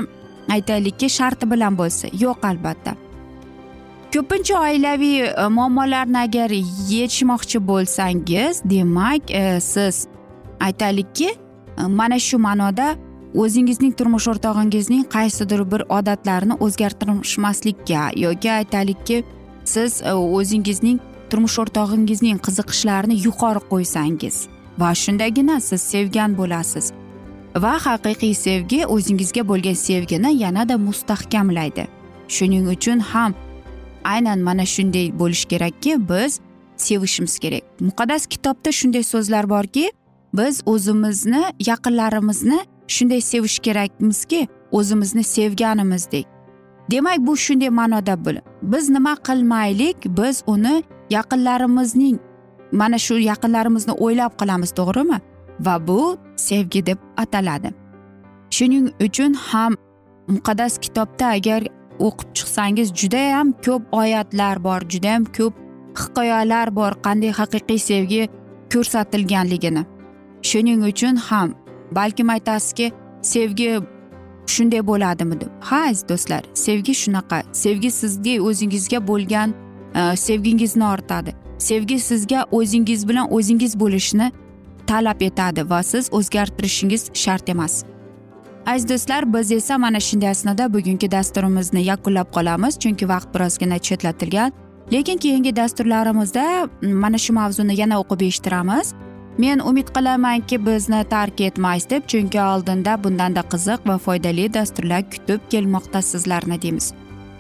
aytaylikki 0.50 1.10
sharti 1.10 1.52
bilan 1.52 1.78
bo'lsa 1.78 2.08
yo'q 2.24 2.48
albatta. 2.52 2.96
Ko'pincha 4.14 4.60
oilaviy 4.60 5.26
e, 5.26 5.48
muammolarni 5.48 6.18
agar 6.18 6.52
yechmoqchi 6.90 7.60
bo'lsangiz 7.68 8.62
demak 8.66 9.32
e, 9.32 9.60
siz 9.62 10.08
aytaylikki 10.60 11.30
e, 11.30 11.84
mana 12.00 12.20
shu 12.20 12.40
ma'noda 12.40 12.96
o'zingizning 13.36 13.94
turmush 14.00 14.28
o'rtog'ingizning 14.32 15.04
qaysidir 15.16 15.66
bir 15.72 15.84
odatlarini 15.98 16.56
o'zgartirishmaslikka 16.66 18.04
yoki 18.16 18.52
aytaylikki 18.52 19.24
siz 19.74 20.02
e, 20.02 20.14
o'zingizning 20.38 21.00
turmush 21.30 21.58
o'rtog'ingizning 21.64 22.38
qiziqishlarini 22.46 23.18
yuqori 23.26 23.62
qo'ysangiz 23.72 24.36
va 24.82 24.90
shundagina 25.04 25.60
siz 25.70 25.82
sevgan 25.82 26.38
bo'lasiz. 26.40 26.92
Va 27.64 27.74
haqiqiy 27.88 28.34
sevgi 28.46 28.80
o'zingizga 28.96 29.44
bo'lgan 29.52 29.78
sevgini 29.88 30.32
yanada 30.44 30.78
mustahkamlaydi. 30.78 31.88
Shuning 32.36 32.66
uchun 32.76 33.00
ham 33.12 33.34
aynan 34.04 34.40
mana 34.40 34.66
shunday 34.66 35.08
bo'lishi 35.20 35.48
kerakki 35.48 36.10
biz 36.10 36.40
sevishimiz 36.78 37.40
kerak. 37.40 37.64
Muqaddas 37.88 38.28
kitobda 38.34 38.72
shunday 38.80 39.04
so'zlar 39.04 39.50
borki 39.50 39.92
biz 40.34 40.62
o'zimizni 40.66 41.44
yaqinlarimizni 41.68 42.60
shunday 42.88 43.22
sevish 43.22 43.60
kerakmizki 43.60 44.48
o'zimizni 44.72 45.24
sevganimizdek. 45.24 46.37
Demak 46.92 47.20
bu 47.28 47.38
shunday 47.38 47.70
ma'noda 47.70 48.16
biz 48.62 48.90
nima 48.90 49.16
qilmaylik? 49.28 49.98
Biz 50.18 50.44
uni 50.48 50.84
yaqinlarimizning 51.10 52.18
mana 52.72 52.98
shu 52.98 53.16
yaqinlarimizni 53.32 53.94
o'ylab 53.94 54.34
qilamiz 54.40 54.72
to'g'rimi? 54.80 55.20
Va 55.66 55.88
bu 55.88 56.18
sevgi 56.36 56.86
deb 56.86 56.98
ataladi. 57.18 57.70
Shuning 58.50 58.86
uchun 59.06 59.34
ham 59.34 59.76
muqaddas 60.28 60.74
kitobda 60.84 61.26
agar 61.38 61.62
o'qib 62.00 62.30
chiqsangiz 62.38 62.88
judayam 63.00 63.48
ko'p 63.66 63.84
oyatlar 63.92 64.64
bor 64.64 64.82
judayam 64.94 65.26
ko'p 65.38 65.54
hikoyalar 66.00 66.76
bor 66.76 66.92
qanday 67.06 67.32
haqiqiy 67.40 67.80
sevgi 67.90 68.22
ko'rsatilganligini. 68.74 69.84
Shuning 70.50 70.82
uchun 70.92 71.16
ham 71.28 71.50
balkim 71.98 72.30
aytasizki 72.30 72.92
sevgi 73.22 73.72
shunday 74.56 74.82
bo'ladimi 74.88 75.42
deb. 75.42 75.52
Ha 75.62 75.80
aziz 75.90 76.04
do'stlar 76.10 76.44
sevgi 76.54 76.94
shunaqa. 77.02 77.44
Sevgi 77.54 77.92
sizga 77.92 78.36
o'zingizga 78.48 79.00
bo'lgan 79.08 79.54
e, 79.96 80.16
sevgingizni 80.16 80.86
ortadi. 80.86 81.36
Sevgi 81.60 82.00
sizga 82.00 82.46
o'zingiz 82.52 83.08
bilan 83.10 83.34
o'zingiz 83.34 83.80
bo'lishni 83.80 84.32
talab 84.88 85.22
etadi 85.22 85.70
va 85.70 85.84
siz 85.84 86.10
o'zgartirishingiz 86.12 87.10
shart 87.14 87.50
emas. 87.50 87.84
Aziz 88.66 88.90
do'stlar 88.90 89.34
biz 89.34 89.52
esa 89.52 89.78
mana 89.78 90.00
shunday 90.00 90.30
asnoda 90.30 90.74
bugungi 90.74 91.12
dasturimizni 91.12 91.82
yakunlab 91.92 92.28
qolamiz 92.36 92.80
chunki 92.80 93.10
vaqt 93.10 93.30
birozgina 93.36 93.78
chetlatilgan. 93.80 94.52
Lekin 94.94 95.18
keyingi 95.18 95.56
dasturlarimizda 95.56 96.70
mana 96.82 97.18
shu 97.18 97.34
mavzuni 97.34 97.80
yana 97.82 97.96
o'qib 98.02 98.22
eshittiramiz. 98.28 98.94
Men 99.38 99.60
umid 99.60 99.90
qilamanki 99.96 100.66
bizni 100.66 101.04
tark 101.10 101.42
etmaysiz 101.42 101.90
deb 101.90 102.08
chunki 102.08 102.42
oldinda 102.42 102.98
bundanda 103.04 103.44
qiziq 103.54 103.86
va 103.90 103.98
foydali 103.98 104.54
dasturlar 104.54 105.04
kutib 105.12 105.42
kelmoqda 105.52 106.02
sizlarni 106.02 106.62
deymiz. 106.62 106.94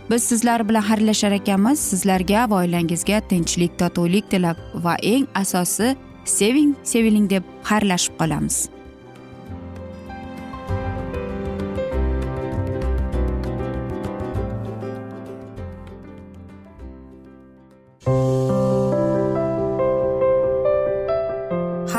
Biz 0.09 0.23
sizlar 0.23 0.69
bilan 0.69 0.83
xayrlashar 0.89 1.31
ekanmiz. 1.31 1.79
Sizlarga 1.79 2.49
va 2.49 2.61
oilangizga 2.63 3.19
tinchlik 3.29 3.79
totuvlik 3.79 4.29
tilab 4.31 4.57
va 4.85 4.95
eng 5.01 5.27
asosi 5.35 5.95
seving 6.25 6.75
seviling 6.83 7.29
deb 7.29 7.43
xayrlashib 7.63 8.17
qolamiz. 8.19 8.76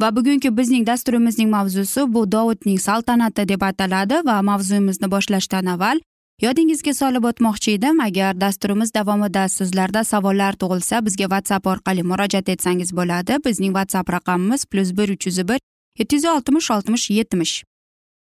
Va 0.00 0.16
bugungi 0.16 0.50
bizning 0.56 0.86
dasturimizning 0.86 1.50
mavzusi 1.50 2.04
bu 2.14 2.32
dovudning 2.32 2.80
saltanati 2.80 3.48
deb 3.48 3.62
ataladi 3.62 4.20
va 4.28 4.42
mavzuyimizni 4.42 5.10
boshlashdan 5.10 5.66
avval 5.74 6.00
yodingizga 6.42 6.92
solib 6.94 7.24
o'tmoqchi 7.30 7.76
edim. 7.78 8.00
Agar 8.00 8.40
dasturimiz 8.40 8.92
davomida 8.94 9.48
sizlarda 9.48 10.04
savollar 10.04 10.58
tug'ilsa 10.62 11.04
bizga 11.06 11.30
whatsapp 11.32 11.66
orqali 11.66 12.02
murojaat 12.02 12.48
etsangiz 12.48 12.92
bo'ladi. 12.98 13.38
Bizning 13.46 13.72
whatsapp 13.78 14.12
raqamimiz 14.16 14.66
plyus 14.66 14.92
bir 14.98 15.08
uch 15.14 15.26
yuz 15.26 15.38
bir 15.48 15.58
yetti 15.98 16.14
yuz 16.16 16.24
oltmish 16.24 16.70
oltmish 16.70 17.10
yetmish. 17.10 17.54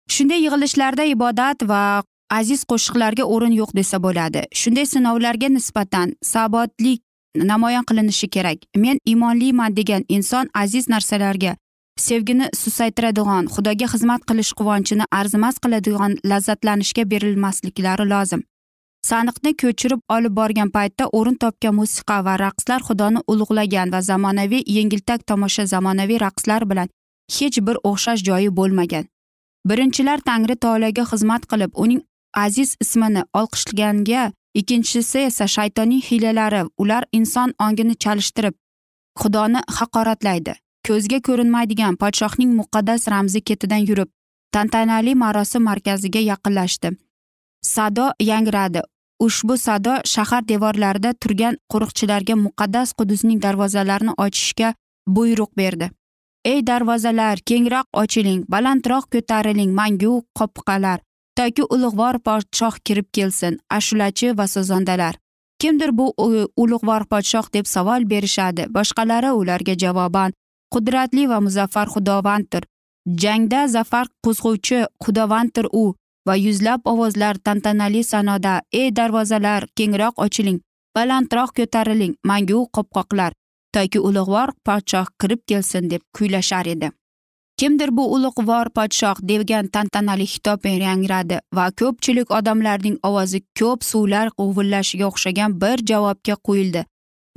Shunday 0.10 0.39
yig'ilishlarda 0.45 1.04
ibodat 1.15 1.67
va 1.72 2.04
aziz 2.39 2.63
qo'shiqlarga 2.72 3.24
o'rin 3.24 3.54
yo'q 3.62 3.76
desa 3.76 3.98
bo'ladi. 4.06 4.41
Shunday 4.62 4.86
sinovlarga 4.86 5.48
nisbatan 5.58 6.15
sabotlik 6.22 7.02
namoyon 7.35 7.83
qilinishi 7.89 8.27
kerak. 8.29 8.59
Men 8.75 8.97
iymonliman 9.05 9.75
degan 9.75 10.03
inson 10.09 10.49
aziz 10.53 10.89
narsalarga 10.89 11.55
sevgini 11.99 12.47
susaytiradigan 12.55 13.49
xudoga 13.53 13.87
xizmat 13.93 14.21
qilish 14.29 14.53
quvonchini 14.59 15.05
arzimas 15.19 15.55
qiladigan 15.63 16.17
lazzatlanishga 16.31 17.03
berilmasliklari 17.11 18.05
lozim. 18.13 18.41
Saniqni 19.09 19.51
ko'chirib 19.61 20.01
olib 20.15 20.33
borgan 20.39 20.69
paytda 20.75 21.05
o'rin 21.17 21.35
topgan 21.43 21.75
musiqa 21.75 22.17
va 22.25 22.33
raqslar 22.45 22.81
xudoni 22.87 23.19
ulug'lagan 23.31 23.93
va 23.93 24.01
zamonaviy 24.09 24.63
yengiltak 24.77 25.27
tomosha 25.29 25.65
zamonaviy 25.73 26.19
raqslar 26.25 26.69
bilan 26.71 26.89
hech 27.35 27.57
bir 27.67 27.77
o'xshash 27.89 28.23
joyi 28.29 28.49
bo'lmagan. 28.59 29.05
Birinchilar 29.69 30.19
tangri 30.29 30.55
taologa 30.63 31.03
xizmat 31.11 31.43
qilib 31.51 31.71
uning 31.83 32.01
aziz 32.45 32.75
ismini 32.83 33.23
olqishlaganga 33.39 34.23
ikkinchisi 34.53 35.19
esa 35.29 35.47
shaytonning 35.47 36.03
hiylalari 36.07 36.63
ular 36.77 37.03
inson 37.12 37.53
ongini 37.59 37.95
chalishtirib 37.95 38.55
xudoni 39.21 39.62
haqoratlaydi. 39.77 40.53
Ko'zga 40.88 41.19
ko'rinmaydigan 41.27 41.95
podshohning 42.01 42.51
muqaddas 42.59 43.07
ramzi 43.12 43.41
ketidan 43.41 43.83
yurib 43.89 44.09
tantanali 44.51 45.15
marosim 45.15 45.63
markaziga 45.63 46.19
yaqinlashdi. 46.31 46.89
Sado 47.62 48.12
yangradi. 48.19 48.81
Ushbu 49.19 49.57
sado 49.57 49.93
shahar 50.05 50.43
devorlarida 50.47 51.12
turgan 51.13 51.55
qo'riqchilarga 51.71 52.35
muqaddas 52.45 52.93
qudusning 52.99 53.41
darvozalarini 53.45 54.13
ochishga 54.25 54.73
buyruq 55.15 55.51
berdi. 55.57 55.89
Ey 56.45 56.59
darvozalar 56.67 57.38
kengroq 57.49 57.88
ochiling 58.01 58.45
balandroq 58.53 59.05
ko'tariling 59.13 59.71
mangu 59.79 60.13
qopqalar. 60.39 60.99
Toki 61.39 61.63
ulug'vor 61.75 62.17
podshoh 62.28 62.75
kirib 62.86 63.08
kelsin 63.15 63.54
ashulachi 63.78 64.38
va 64.38 64.45
sozandalar 64.54 65.15
kimdir 65.62 65.91
bu 65.99 66.08
ulug'vor 66.63 67.04
podshoh 67.12 67.47
deb 67.54 67.65
savol 67.65 68.10
berishadi. 68.12 68.63
Boshqalari 68.75 69.32
ularga 69.41 69.75
javoban 69.84 70.34
qudratli 70.73 71.30
va 71.32 71.39
muzaffar 71.45 71.88
xudovanddir 71.93 72.63
jangda 73.23 73.62
zafar 73.75 74.06
qo'zg'uvchi 74.25 74.80
xudovanddir 75.06 75.65
u 75.82 75.86
va 76.28 76.36
yuzlab 76.45 76.82
ovozlar 76.91 77.36
tantanali 77.45 78.04
sanoda 78.12 78.54
ey 78.82 78.89
darvozalar 78.97 79.62
kengroq 79.78 80.15
ochiling 80.25 80.60
balandroq 80.95 81.49
ko'tariling 81.58 82.13
mangu 82.30 82.60
qopqoqlar. 82.75 83.32
Toki 83.73 83.99
ulug'vor 84.08 84.49
podshoh 84.65 85.08
kirib 85.19 85.41
kelsin 85.49 85.89
deb 85.91 86.02
kuylashar 86.15 86.65
edi. 86.75 86.91
Kimdir 87.60 87.89
bu 87.98 88.04
ulug'vor 88.15 88.67
podshoh 88.78 89.17
degan 89.32 89.67
tantanali 89.76 90.26
xitob 90.34 90.65
yangradi 90.65 91.38
va 91.58 91.65
ko'pchilik 91.80 92.32
odamlarning 92.39 92.98
ovozi 93.10 93.39
ko'p 93.60 93.80
suvlar 93.91 94.28
g'uvillashiga 94.38 95.06
o'xshagan 95.12 95.62
bir 95.62 95.78
javobga 95.89 96.36
qo'yildi 96.48 96.84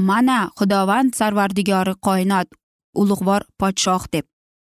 mana 0.09 0.51
xudovand 0.59 1.15
sarvardigori 1.15 1.95
qoinot 2.07 2.49
ulug'vor 2.95 3.43
podshoh 3.61 4.05
deb. 4.13 4.25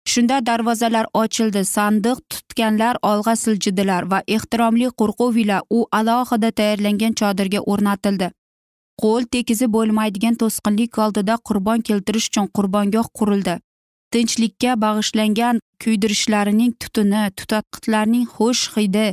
Shunda 0.08 0.38
darvozalar 0.46 1.06
ochildi 1.14 1.66
sandiq 1.66 2.18
tutganlar 2.30 2.96
olg'a 3.12 3.36
siljidilar 3.44 4.04
va 4.12 4.20
ehtiromli 4.28 4.90
qo'rquv 5.02 5.38
ila 5.44 5.62
u 5.78 5.86
alohida 6.00 6.52
tayyorlangan 6.60 7.14
chodirga 7.22 7.60
o'rnatildi. 7.72 8.30
Qo'l 9.02 9.24
tekizi 9.36 9.68
bo'lmaydigan 9.76 10.36
to'sqinlik 10.42 11.00
oldida 11.06 11.38
qurbon 11.48 11.82
keltirish 11.88 12.28
uchun 12.30 12.52
qurbongoh 12.58 13.08
qurildi. 13.20 13.56
Tinchlikka 14.16 14.74
bag'ishlangan 14.84 15.58
kuydirishlarining 15.84 16.74
tutuni 16.82 17.22
tutatqitlarning 17.38 18.26
xush 18.36 18.64
hidi 18.76 19.08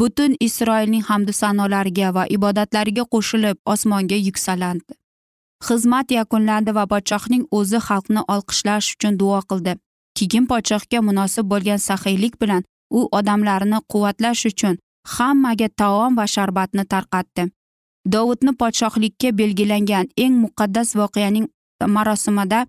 butun 0.00 0.32
isroilning 0.46 1.04
hamdu 1.10 1.32
sanolariga 1.42 2.08
va 2.16 2.24
ibodatlariga 2.36 3.04
qo'shilib 3.14 3.56
osmonga 3.74 4.18
yuksalandi. 4.26 4.92
Xizmat 5.66 6.12
yakunlandi 6.18 6.74
va 6.78 6.84
podshohning 6.92 7.44
o'zi 7.58 7.80
xalqni 7.86 8.22
olqishlash 8.34 8.88
uchun 8.94 9.18
duo 9.22 9.40
qildi. 9.50 9.72
Keyin 10.16 10.44
podshohga 10.50 11.00
munosib 11.08 11.48
bo'lgan 11.52 11.80
saxiylik 11.88 12.34
bilan 12.42 12.62
u 12.98 13.00
odamlarni 13.18 13.78
quvvatlash 13.92 14.44
uchun 14.50 14.78
hammaga 15.14 15.68
taom 15.80 16.12
va 16.20 16.26
sharbatni 16.34 16.84
tarqatdi. 16.92 17.48
Dovudni 18.12 18.52
podshohlikka 18.60 19.28
belgilangan 19.40 20.06
eng 20.24 20.34
muqaddas 20.44 20.88
voqeaning 21.00 21.46
marosimida 21.96 22.60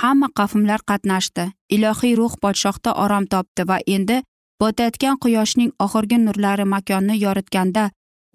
hamma 0.00 0.28
qavmlar 0.38 0.80
qatnashdi. 0.90 1.44
Ilohiy 1.74 2.14
ruh 2.20 2.34
podshohda 2.42 2.90
orom 3.04 3.26
topdi 3.32 3.62
va 3.70 3.78
endi 3.86 4.22
botayotgan 4.60 5.16
quyoshning 5.22 5.72
oxirgi 5.84 6.18
nurlari 6.26 6.64
makonni 6.74 7.16
yoritganda 7.24 7.90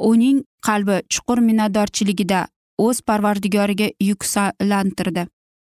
uning 0.09 0.37
qalbi 0.67 0.97
chuqur 1.13 1.39
minnatdorchiligida 1.47 2.39
o'z 2.85 2.97
parvardigoriga 3.07 3.87
yuksalantirdi. 4.09 5.23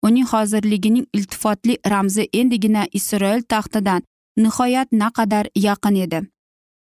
Uning 0.06 0.26
hozirligining 0.32 1.06
iltifotli 1.16 1.74
ramzi 1.92 2.24
endigina 2.40 2.82
isroil 2.98 3.42
taxtidan 3.52 4.02
nihoyat 4.42 4.88
naqadar 4.92 5.46
yaqin 5.66 5.96
edi. 6.04 6.20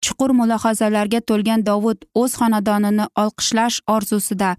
Chuqur 0.05 0.31
mulohazalarga 0.41 1.21
to'lgan 1.29 1.65
dovud 1.69 1.99
o'z 2.21 2.33
xonadonini 2.41 3.07
olqishlash 3.23 3.81
orzusida 3.95 4.51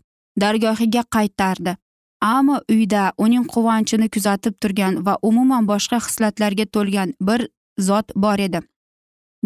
dargohiga 0.41 1.03
qaytardi. 1.15 1.75
Ammo 2.21 2.59
uyda 2.69 3.11
uning 3.17 3.45
quvonchini 3.53 4.09
kuzatib 4.15 4.55
turgan 4.61 5.05
va 5.05 5.17
umuman 5.29 5.67
boshqa 5.71 5.97
hislatlarga 6.05 6.65
to'lgan 6.75 7.13
bir 7.27 7.47
zot 7.87 8.11
bor 8.15 8.39
edi. 8.47 8.61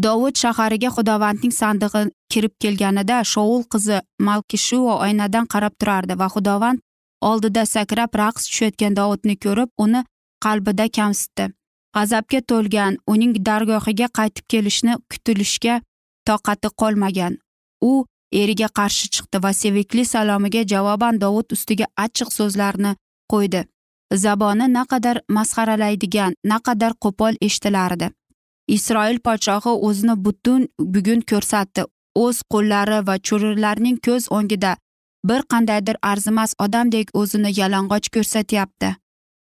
Dovud 0.03 0.35
shahariga 0.43 0.89
xudovandning 0.95 1.53
sandig'i 1.61 2.01
kirib 2.31 2.53
kelganida 2.63 3.21
shoul 3.33 3.63
qizi 3.73 3.99
malkishuo 4.27 4.97
oynadan 5.05 5.45
qarab 5.53 5.73
turardi 5.79 6.19
va 6.21 6.27
xudovand 6.35 6.79
oldida 7.29 7.63
sakrab 7.75 8.17
raqs 8.21 8.49
tushayotgan 8.49 8.97
dovudni 8.99 9.35
ko'rib 9.45 9.69
uni 9.85 10.01
qalbida 10.45 10.85
kamsitdi. 10.97 11.45
G'azabga 11.95 12.41
to'lgan 12.51 12.97
uning 13.13 13.33
dargohiga 13.47 14.07
qaytib 14.17 14.45
kelishni 14.53 14.93
kutilishga 15.11 15.75
toqati 16.27 16.69
qolmagan. 16.81 17.33
U 17.89 17.91
eriga 18.31 18.67
qarshi 18.79 19.09
chiqdi 19.13 19.41
va 19.43 19.51
sevikli 19.53 20.05
salomiga 20.05 20.61
javoban 20.73 21.19
dovud 21.23 21.51
ustiga 21.55 21.85
achchiq 22.05 22.29
so'zlarni 22.37 22.95
qo'ydi. 23.31 23.65
Zaboni 24.13 24.67
naqadar 24.77 25.17
masxaralaydigan 25.37 26.33
naqadar 26.51 26.93
qo'pol 27.03 27.33
eshitilardi. 27.41 28.09
Isroil 28.67 29.17
podshohi 29.25 29.73
o'zini 29.87 30.15
butun 30.25 30.67
bugun 30.79 31.21
ko'rsatdi. 31.31 31.85
O'z 32.15 32.37
qo'llari 32.53 32.99
va 33.07 33.15
cho'rilarning 33.27 33.97
ko'z 34.07 34.27
o'ngida 34.37 34.77
bir 35.29 35.41
qandaydir 35.51 35.97
arzimas 36.11 36.51
odamdek 36.65 37.07
o'zini 37.21 37.51
yalang'och 37.59 38.07
ko'rsatyapti. 38.15 38.89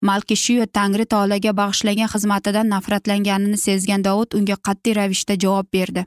Malkishiyo 0.08 0.64
tangri 0.76 1.04
taologa 1.12 1.52
bag'ishlagan 1.60 2.08
xizmatidan 2.14 2.70
nafratlanganini 2.74 3.58
sezgan 3.66 4.04
dovud 4.06 4.36
unga 4.38 4.56
qat'iy 4.66 4.94
ravishda 4.98 5.34
javob 5.44 5.66
berdi. 5.76 6.06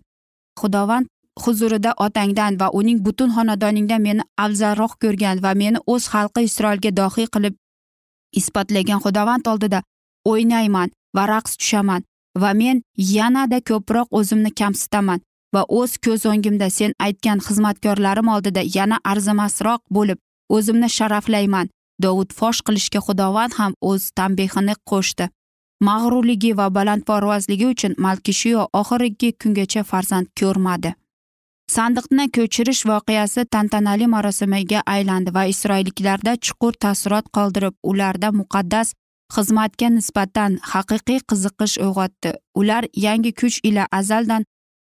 Xudovand 0.59 1.07
huzurida 1.43 1.93
otangdan 2.05 2.59
va 2.61 2.67
uning 2.79 2.99
butun 3.05 3.29
xonadoningdan 3.35 4.01
meni 4.01 4.23
afzalroq 4.45 4.93
ko'rgan 5.03 5.43
va 5.43 5.51
meni 5.61 5.79
o'z 5.93 6.03
xalqi 6.13 6.45
isroilga 6.49 6.91
dohiy 6.99 7.27
qilib 7.33 7.55
isbotlagan 8.39 9.03
xudovand 9.05 9.45
oldida 9.51 9.79
o'ynayman 10.31 10.89
va 11.15 11.23
raqs 11.33 11.57
tushaman 11.59 12.01
va 12.41 12.51
men 12.61 12.81
yanada 12.97 13.59
ko'proq 13.69 14.07
o'zimni 14.19 14.51
kamsitaman 14.59 15.19
va 15.55 15.61
o'z 15.79 15.91
ko'z 16.05 16.25
o'ngimda 16.31 16.67
sen 16.77 16.91
aytgan 17.05 17.39
xizmatkorlarim 17.47 18.27
oldida 18.35 18.61
yana 18.77 18.97
arzimasroq 19.11 19.81
bo'lib 19.97 20.19
o'zimni 20.55 20.89
sharaflayman 20.97 21.67
dovud 22.03 22.33
fosh 22.39 22.59
qilishga 22.67 22.99
xudovand 23.07 23.53
ham 23.59 23.73
o'z 23.89 24.03
tanbehini 24.17 24.75
qo'shdi. 24.91 25.29
Mag'rurligi 25.87 26.51
va 26.59 26.67
balandparvozligi 26.77 27.65
uchun 27.73 27.93
malkishiyo 28.05 28.67
oxirgi 28.81 29.29
kungacha 29.41 29.83
farzand 29.91 30.27
ko'rmadi. 30.39 30.93
Sandiqni 31.75 32.25
ko'chirish 32.35 32.81
voqeasi 32.89 33.45
tantanali 33.53 34.07
marosimiga 34.13 34.81
aylandi 34.95 35.31
va 35.37 35.43
isroilliklarda 35.53 36.33
chuqur 36.45 36.73
taassurot 36.83 37.25
qoldirib 37.37 37.75
ularda 37.91 38.29
muqaddas 38.39 38.93
xizmatga 39.35 39.89
nisbatan 39.97 40.59
haqiqiy 40.73 41.19
qiziqish 41.29 41.75
uyg'otdi. 41.85 42.31
Ular 42.59 42.83
yangi 43.05 43.31
kuch 43.41 43.57
ila 43.69 43.83
azaldan 43.99 44.45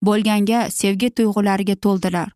bo'lganga 0.07 0.59
sevgi 0.79 1.09
tuyg'ulariga 1.17 1.75
to'ldilar. 1.85 2.29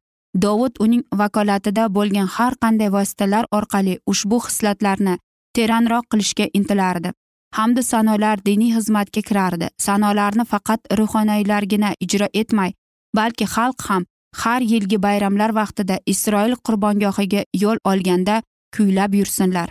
Dovud 0.43 0.73
uning 0.85 1.03
vakolatida 1.21 1.83
bo'lgan 1.97 2.27
har 2.35 2.53
qanday 2.63 2.89
vositalar 2.97 3.45
orqali 3.57 3.95
ushbu 4.11 4.37
xislatlarni 4.45 5.15
teranroq 5.55 6.05
qilishga 6.11 6.45
intilardi. 6.59 7.09
Hamdu 7.57 7.81
sanolar 7.91 8.37
diniy 8.49 8.71
xizmatga 8.77 9.21
kirardi. 9.29 9.67
Sanolarni 9.85 10.45
faqat 10.51 10.81
ruhoniylargina 10.99 11.89
ijro 12.05 12.27
etmay 12.41 12.71
balki 13.17 13.45
xalq 13.55 13.79
ham 13.89 14.03
har 14.35 14.61
yilgi 14.61 14.97
bayramlar 15.01 15.51
vaqtida 15.55 15.99
isroil 16.05 16.55
qurbongohiga 16.65 17.43
yo'l 17.53 17.77
olganda 17.83 18.41
kuylab 18.75 19.13
yursinlar 19.13 19.69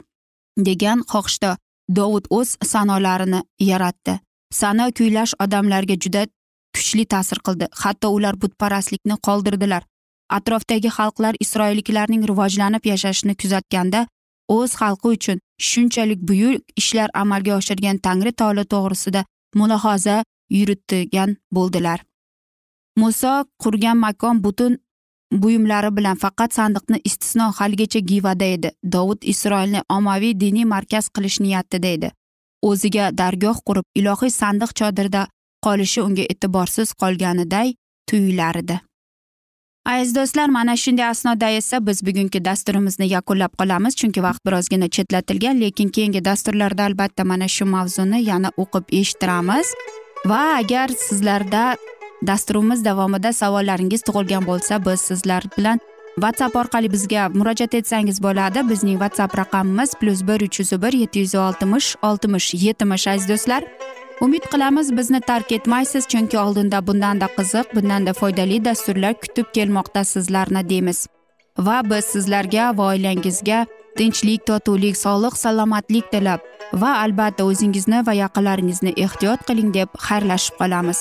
degan 0.59 1.03
xohishda 1.13 1.57
dovud 1.97 2.27
o'z 2.31 2.57
sanolarini 2.65 3.43
yaratdi. 3.61 4.19
Sano 4.53 4.91
kuylash 4.99 5.35
odamlarga 5.45 5.97
juda 6.05 6.27
kuchli 6.75 7.05
ta'sir 7.13 7.39
qildi 7.47 7.69
hatto 7.83 8.11
ular 8.17 8.35
butparastlikni 8.43 9.17
qoldirdilar. 9.27 9.83
Atrofdagi 10.37 10.91
xalqlar 10.99 11.35
isroilliklarning 11.45 12.23
rivojlanib 12.31 12.85
yashashini 12.93 13.35
kuzatganda 13.43 14.07
o'z 14.57 14.77
xalqi 14.81 15.15
uchun 15.17 15.39
shunchalik 15.69 16.21
buyuk 16.31 16.63
ishlar 16.81 17.09
amalga 17.23 17.57
oshirgan 17.61 17.99
tangri 18.07 18.33
taolo 18.33 18.65
to'g'risida 18.75 19.25
mulohaza 19.55 20.17
yuritgan 20.59 21.37
bo'ldilar. 21.57 22.08
Muso 23.01 23.33
qurgan 23.63 23.99
makon 24.05 24.43
butun 24.45 24.79
buyumlari 25.43 25.91
bilan 25.97 26.17
faqat 26.25 26.51
sandiqni 26.59 26.99
istisno 27.09 27.47
haligacha 27.59 28.01
givada 28.11 28.47
edi. 28.57 28.71
Dovud 28.95 29.21
isroilni 29.33 29.81
ommaviy 29.97 30.35
diniy 30.43 30.67
markaz 30.75 31.09
qilish 31.15 31.39
niyatida 31.45 31.89
edi. 31.97 32.09
O'ziga 32.69 33.05
dargoh 33.21 33.59
qurib 33.67 33.87
ilohiy 34.01 34.33
sandiq 34.41 34.75
chodirda 34.81 35.23
qolishi 35.67 36.01
unga 36.09 36.25
e'tiborsiz 36.33 36.93
qolganiday 37.03 37.75
tuyular 38.09 38.57
edi 38.65 38.81
aziz 39.89 40.15
do'stlar 40.15 40.49
mana 40.49 40.77
shunday 40.77 41.07
asnoda 41.09 41.49
esa 41.51 41.87
biz 41.87 42.07
bugungi 42.07 42.45
dasturimizni 42.45 43.07
yakunlab 43.17 43.53
qolamiz 43.61 43.95
chunki 44.01 44.23
vaqt 44.27 44.43
birozgina 44.47 44.89
chetlatilgan 44.97 45.61
lekin 45.61 45.89
keyingi 45.89 46.25
dasturlarda 46.25 46.83
albatta 46.89 47.25
mana 47.25 47.49
shu 47.49 47.65
mavzuni 47.75 48.19
yana 48.31 48.51
o'qib 48.63 48.85
eshittiramiz. 49.01 49.67
Va 50.31 50.43
agar 50.61 50.89
sizlarda 51.07 51.63
dasturimiz 52.27 52.85
davomida 52.85 53.33
savollaringiz 53.33 54.03
tug'ilgan 54.03 54.47
bo'lsa 54.47 54.85
biz 54.87 55.01
sizlar 55.01 55.45
bilan 55.59 55.81
whatsapp 56.17 56.57
orqali 56.57 56.93
bizga 56.93 57.29
murojaat 57.29 57.75
etsangiz 57.75 58.23
bo'ladi. 58.23 58.69
Bizning 58.71 58.99
whatsapp 59.03 59.39
raqamimiz 59.39 59.95
plyus 60.01 60.23
bir 60.29 60.41
uch 60.47 60.61
yuz 60.61 60.73
bir 60.83 60.93
yetti 60.93 61.19
yuz 61.19 61.35
oltmish 61.35 61.97
oltmish 62.03 62.55
yetmish 62.55 63.07
aziz 63.09 63.29
do'stlar. 63.29 63.63
Umid 64.21 64.45
qilamiz 64.53 64.97
bizni 64.97 65.21
tark 65.21 65.53
etmaysiz 65.53 66.07
chunki 66.09 66.39
oldinda 66.39 66.87
bundanda 66.87 67.27
qiziq 67.37 67.67
bundanda 67.75 68.13
foydali 68.13 68.65
dasturlar 68.65 69.15
kutib 69.15 69.47
kelmoqda 69.55 70.05
sizlarni 70.05 70.69
deymiz. 70.69 71.07
Va 71.59 71.83
biz 71.91 72.05
sizlarga 72.05 72.79
va 72.79 72.89
oilangizga 72.93 73.67
tinchlik 73.99 74.47
totuvlik 74.47 74.97
sog'lik 74.97 75.37
salomatlik 75.45 76.11
tilab 76.13 76.41
va 76.73 76.91
albatta 77.05 77.45
o'zingizni 77.45 78.03
va 78.07 78.13
yaqinlaringizni 78.25 78.93
ehtiyot 79.05 79.41
qiling 79.49 79.75
deb 79.75 79.89
xayrlashib 80.09 80.55
qolamiz. 80.61 81.01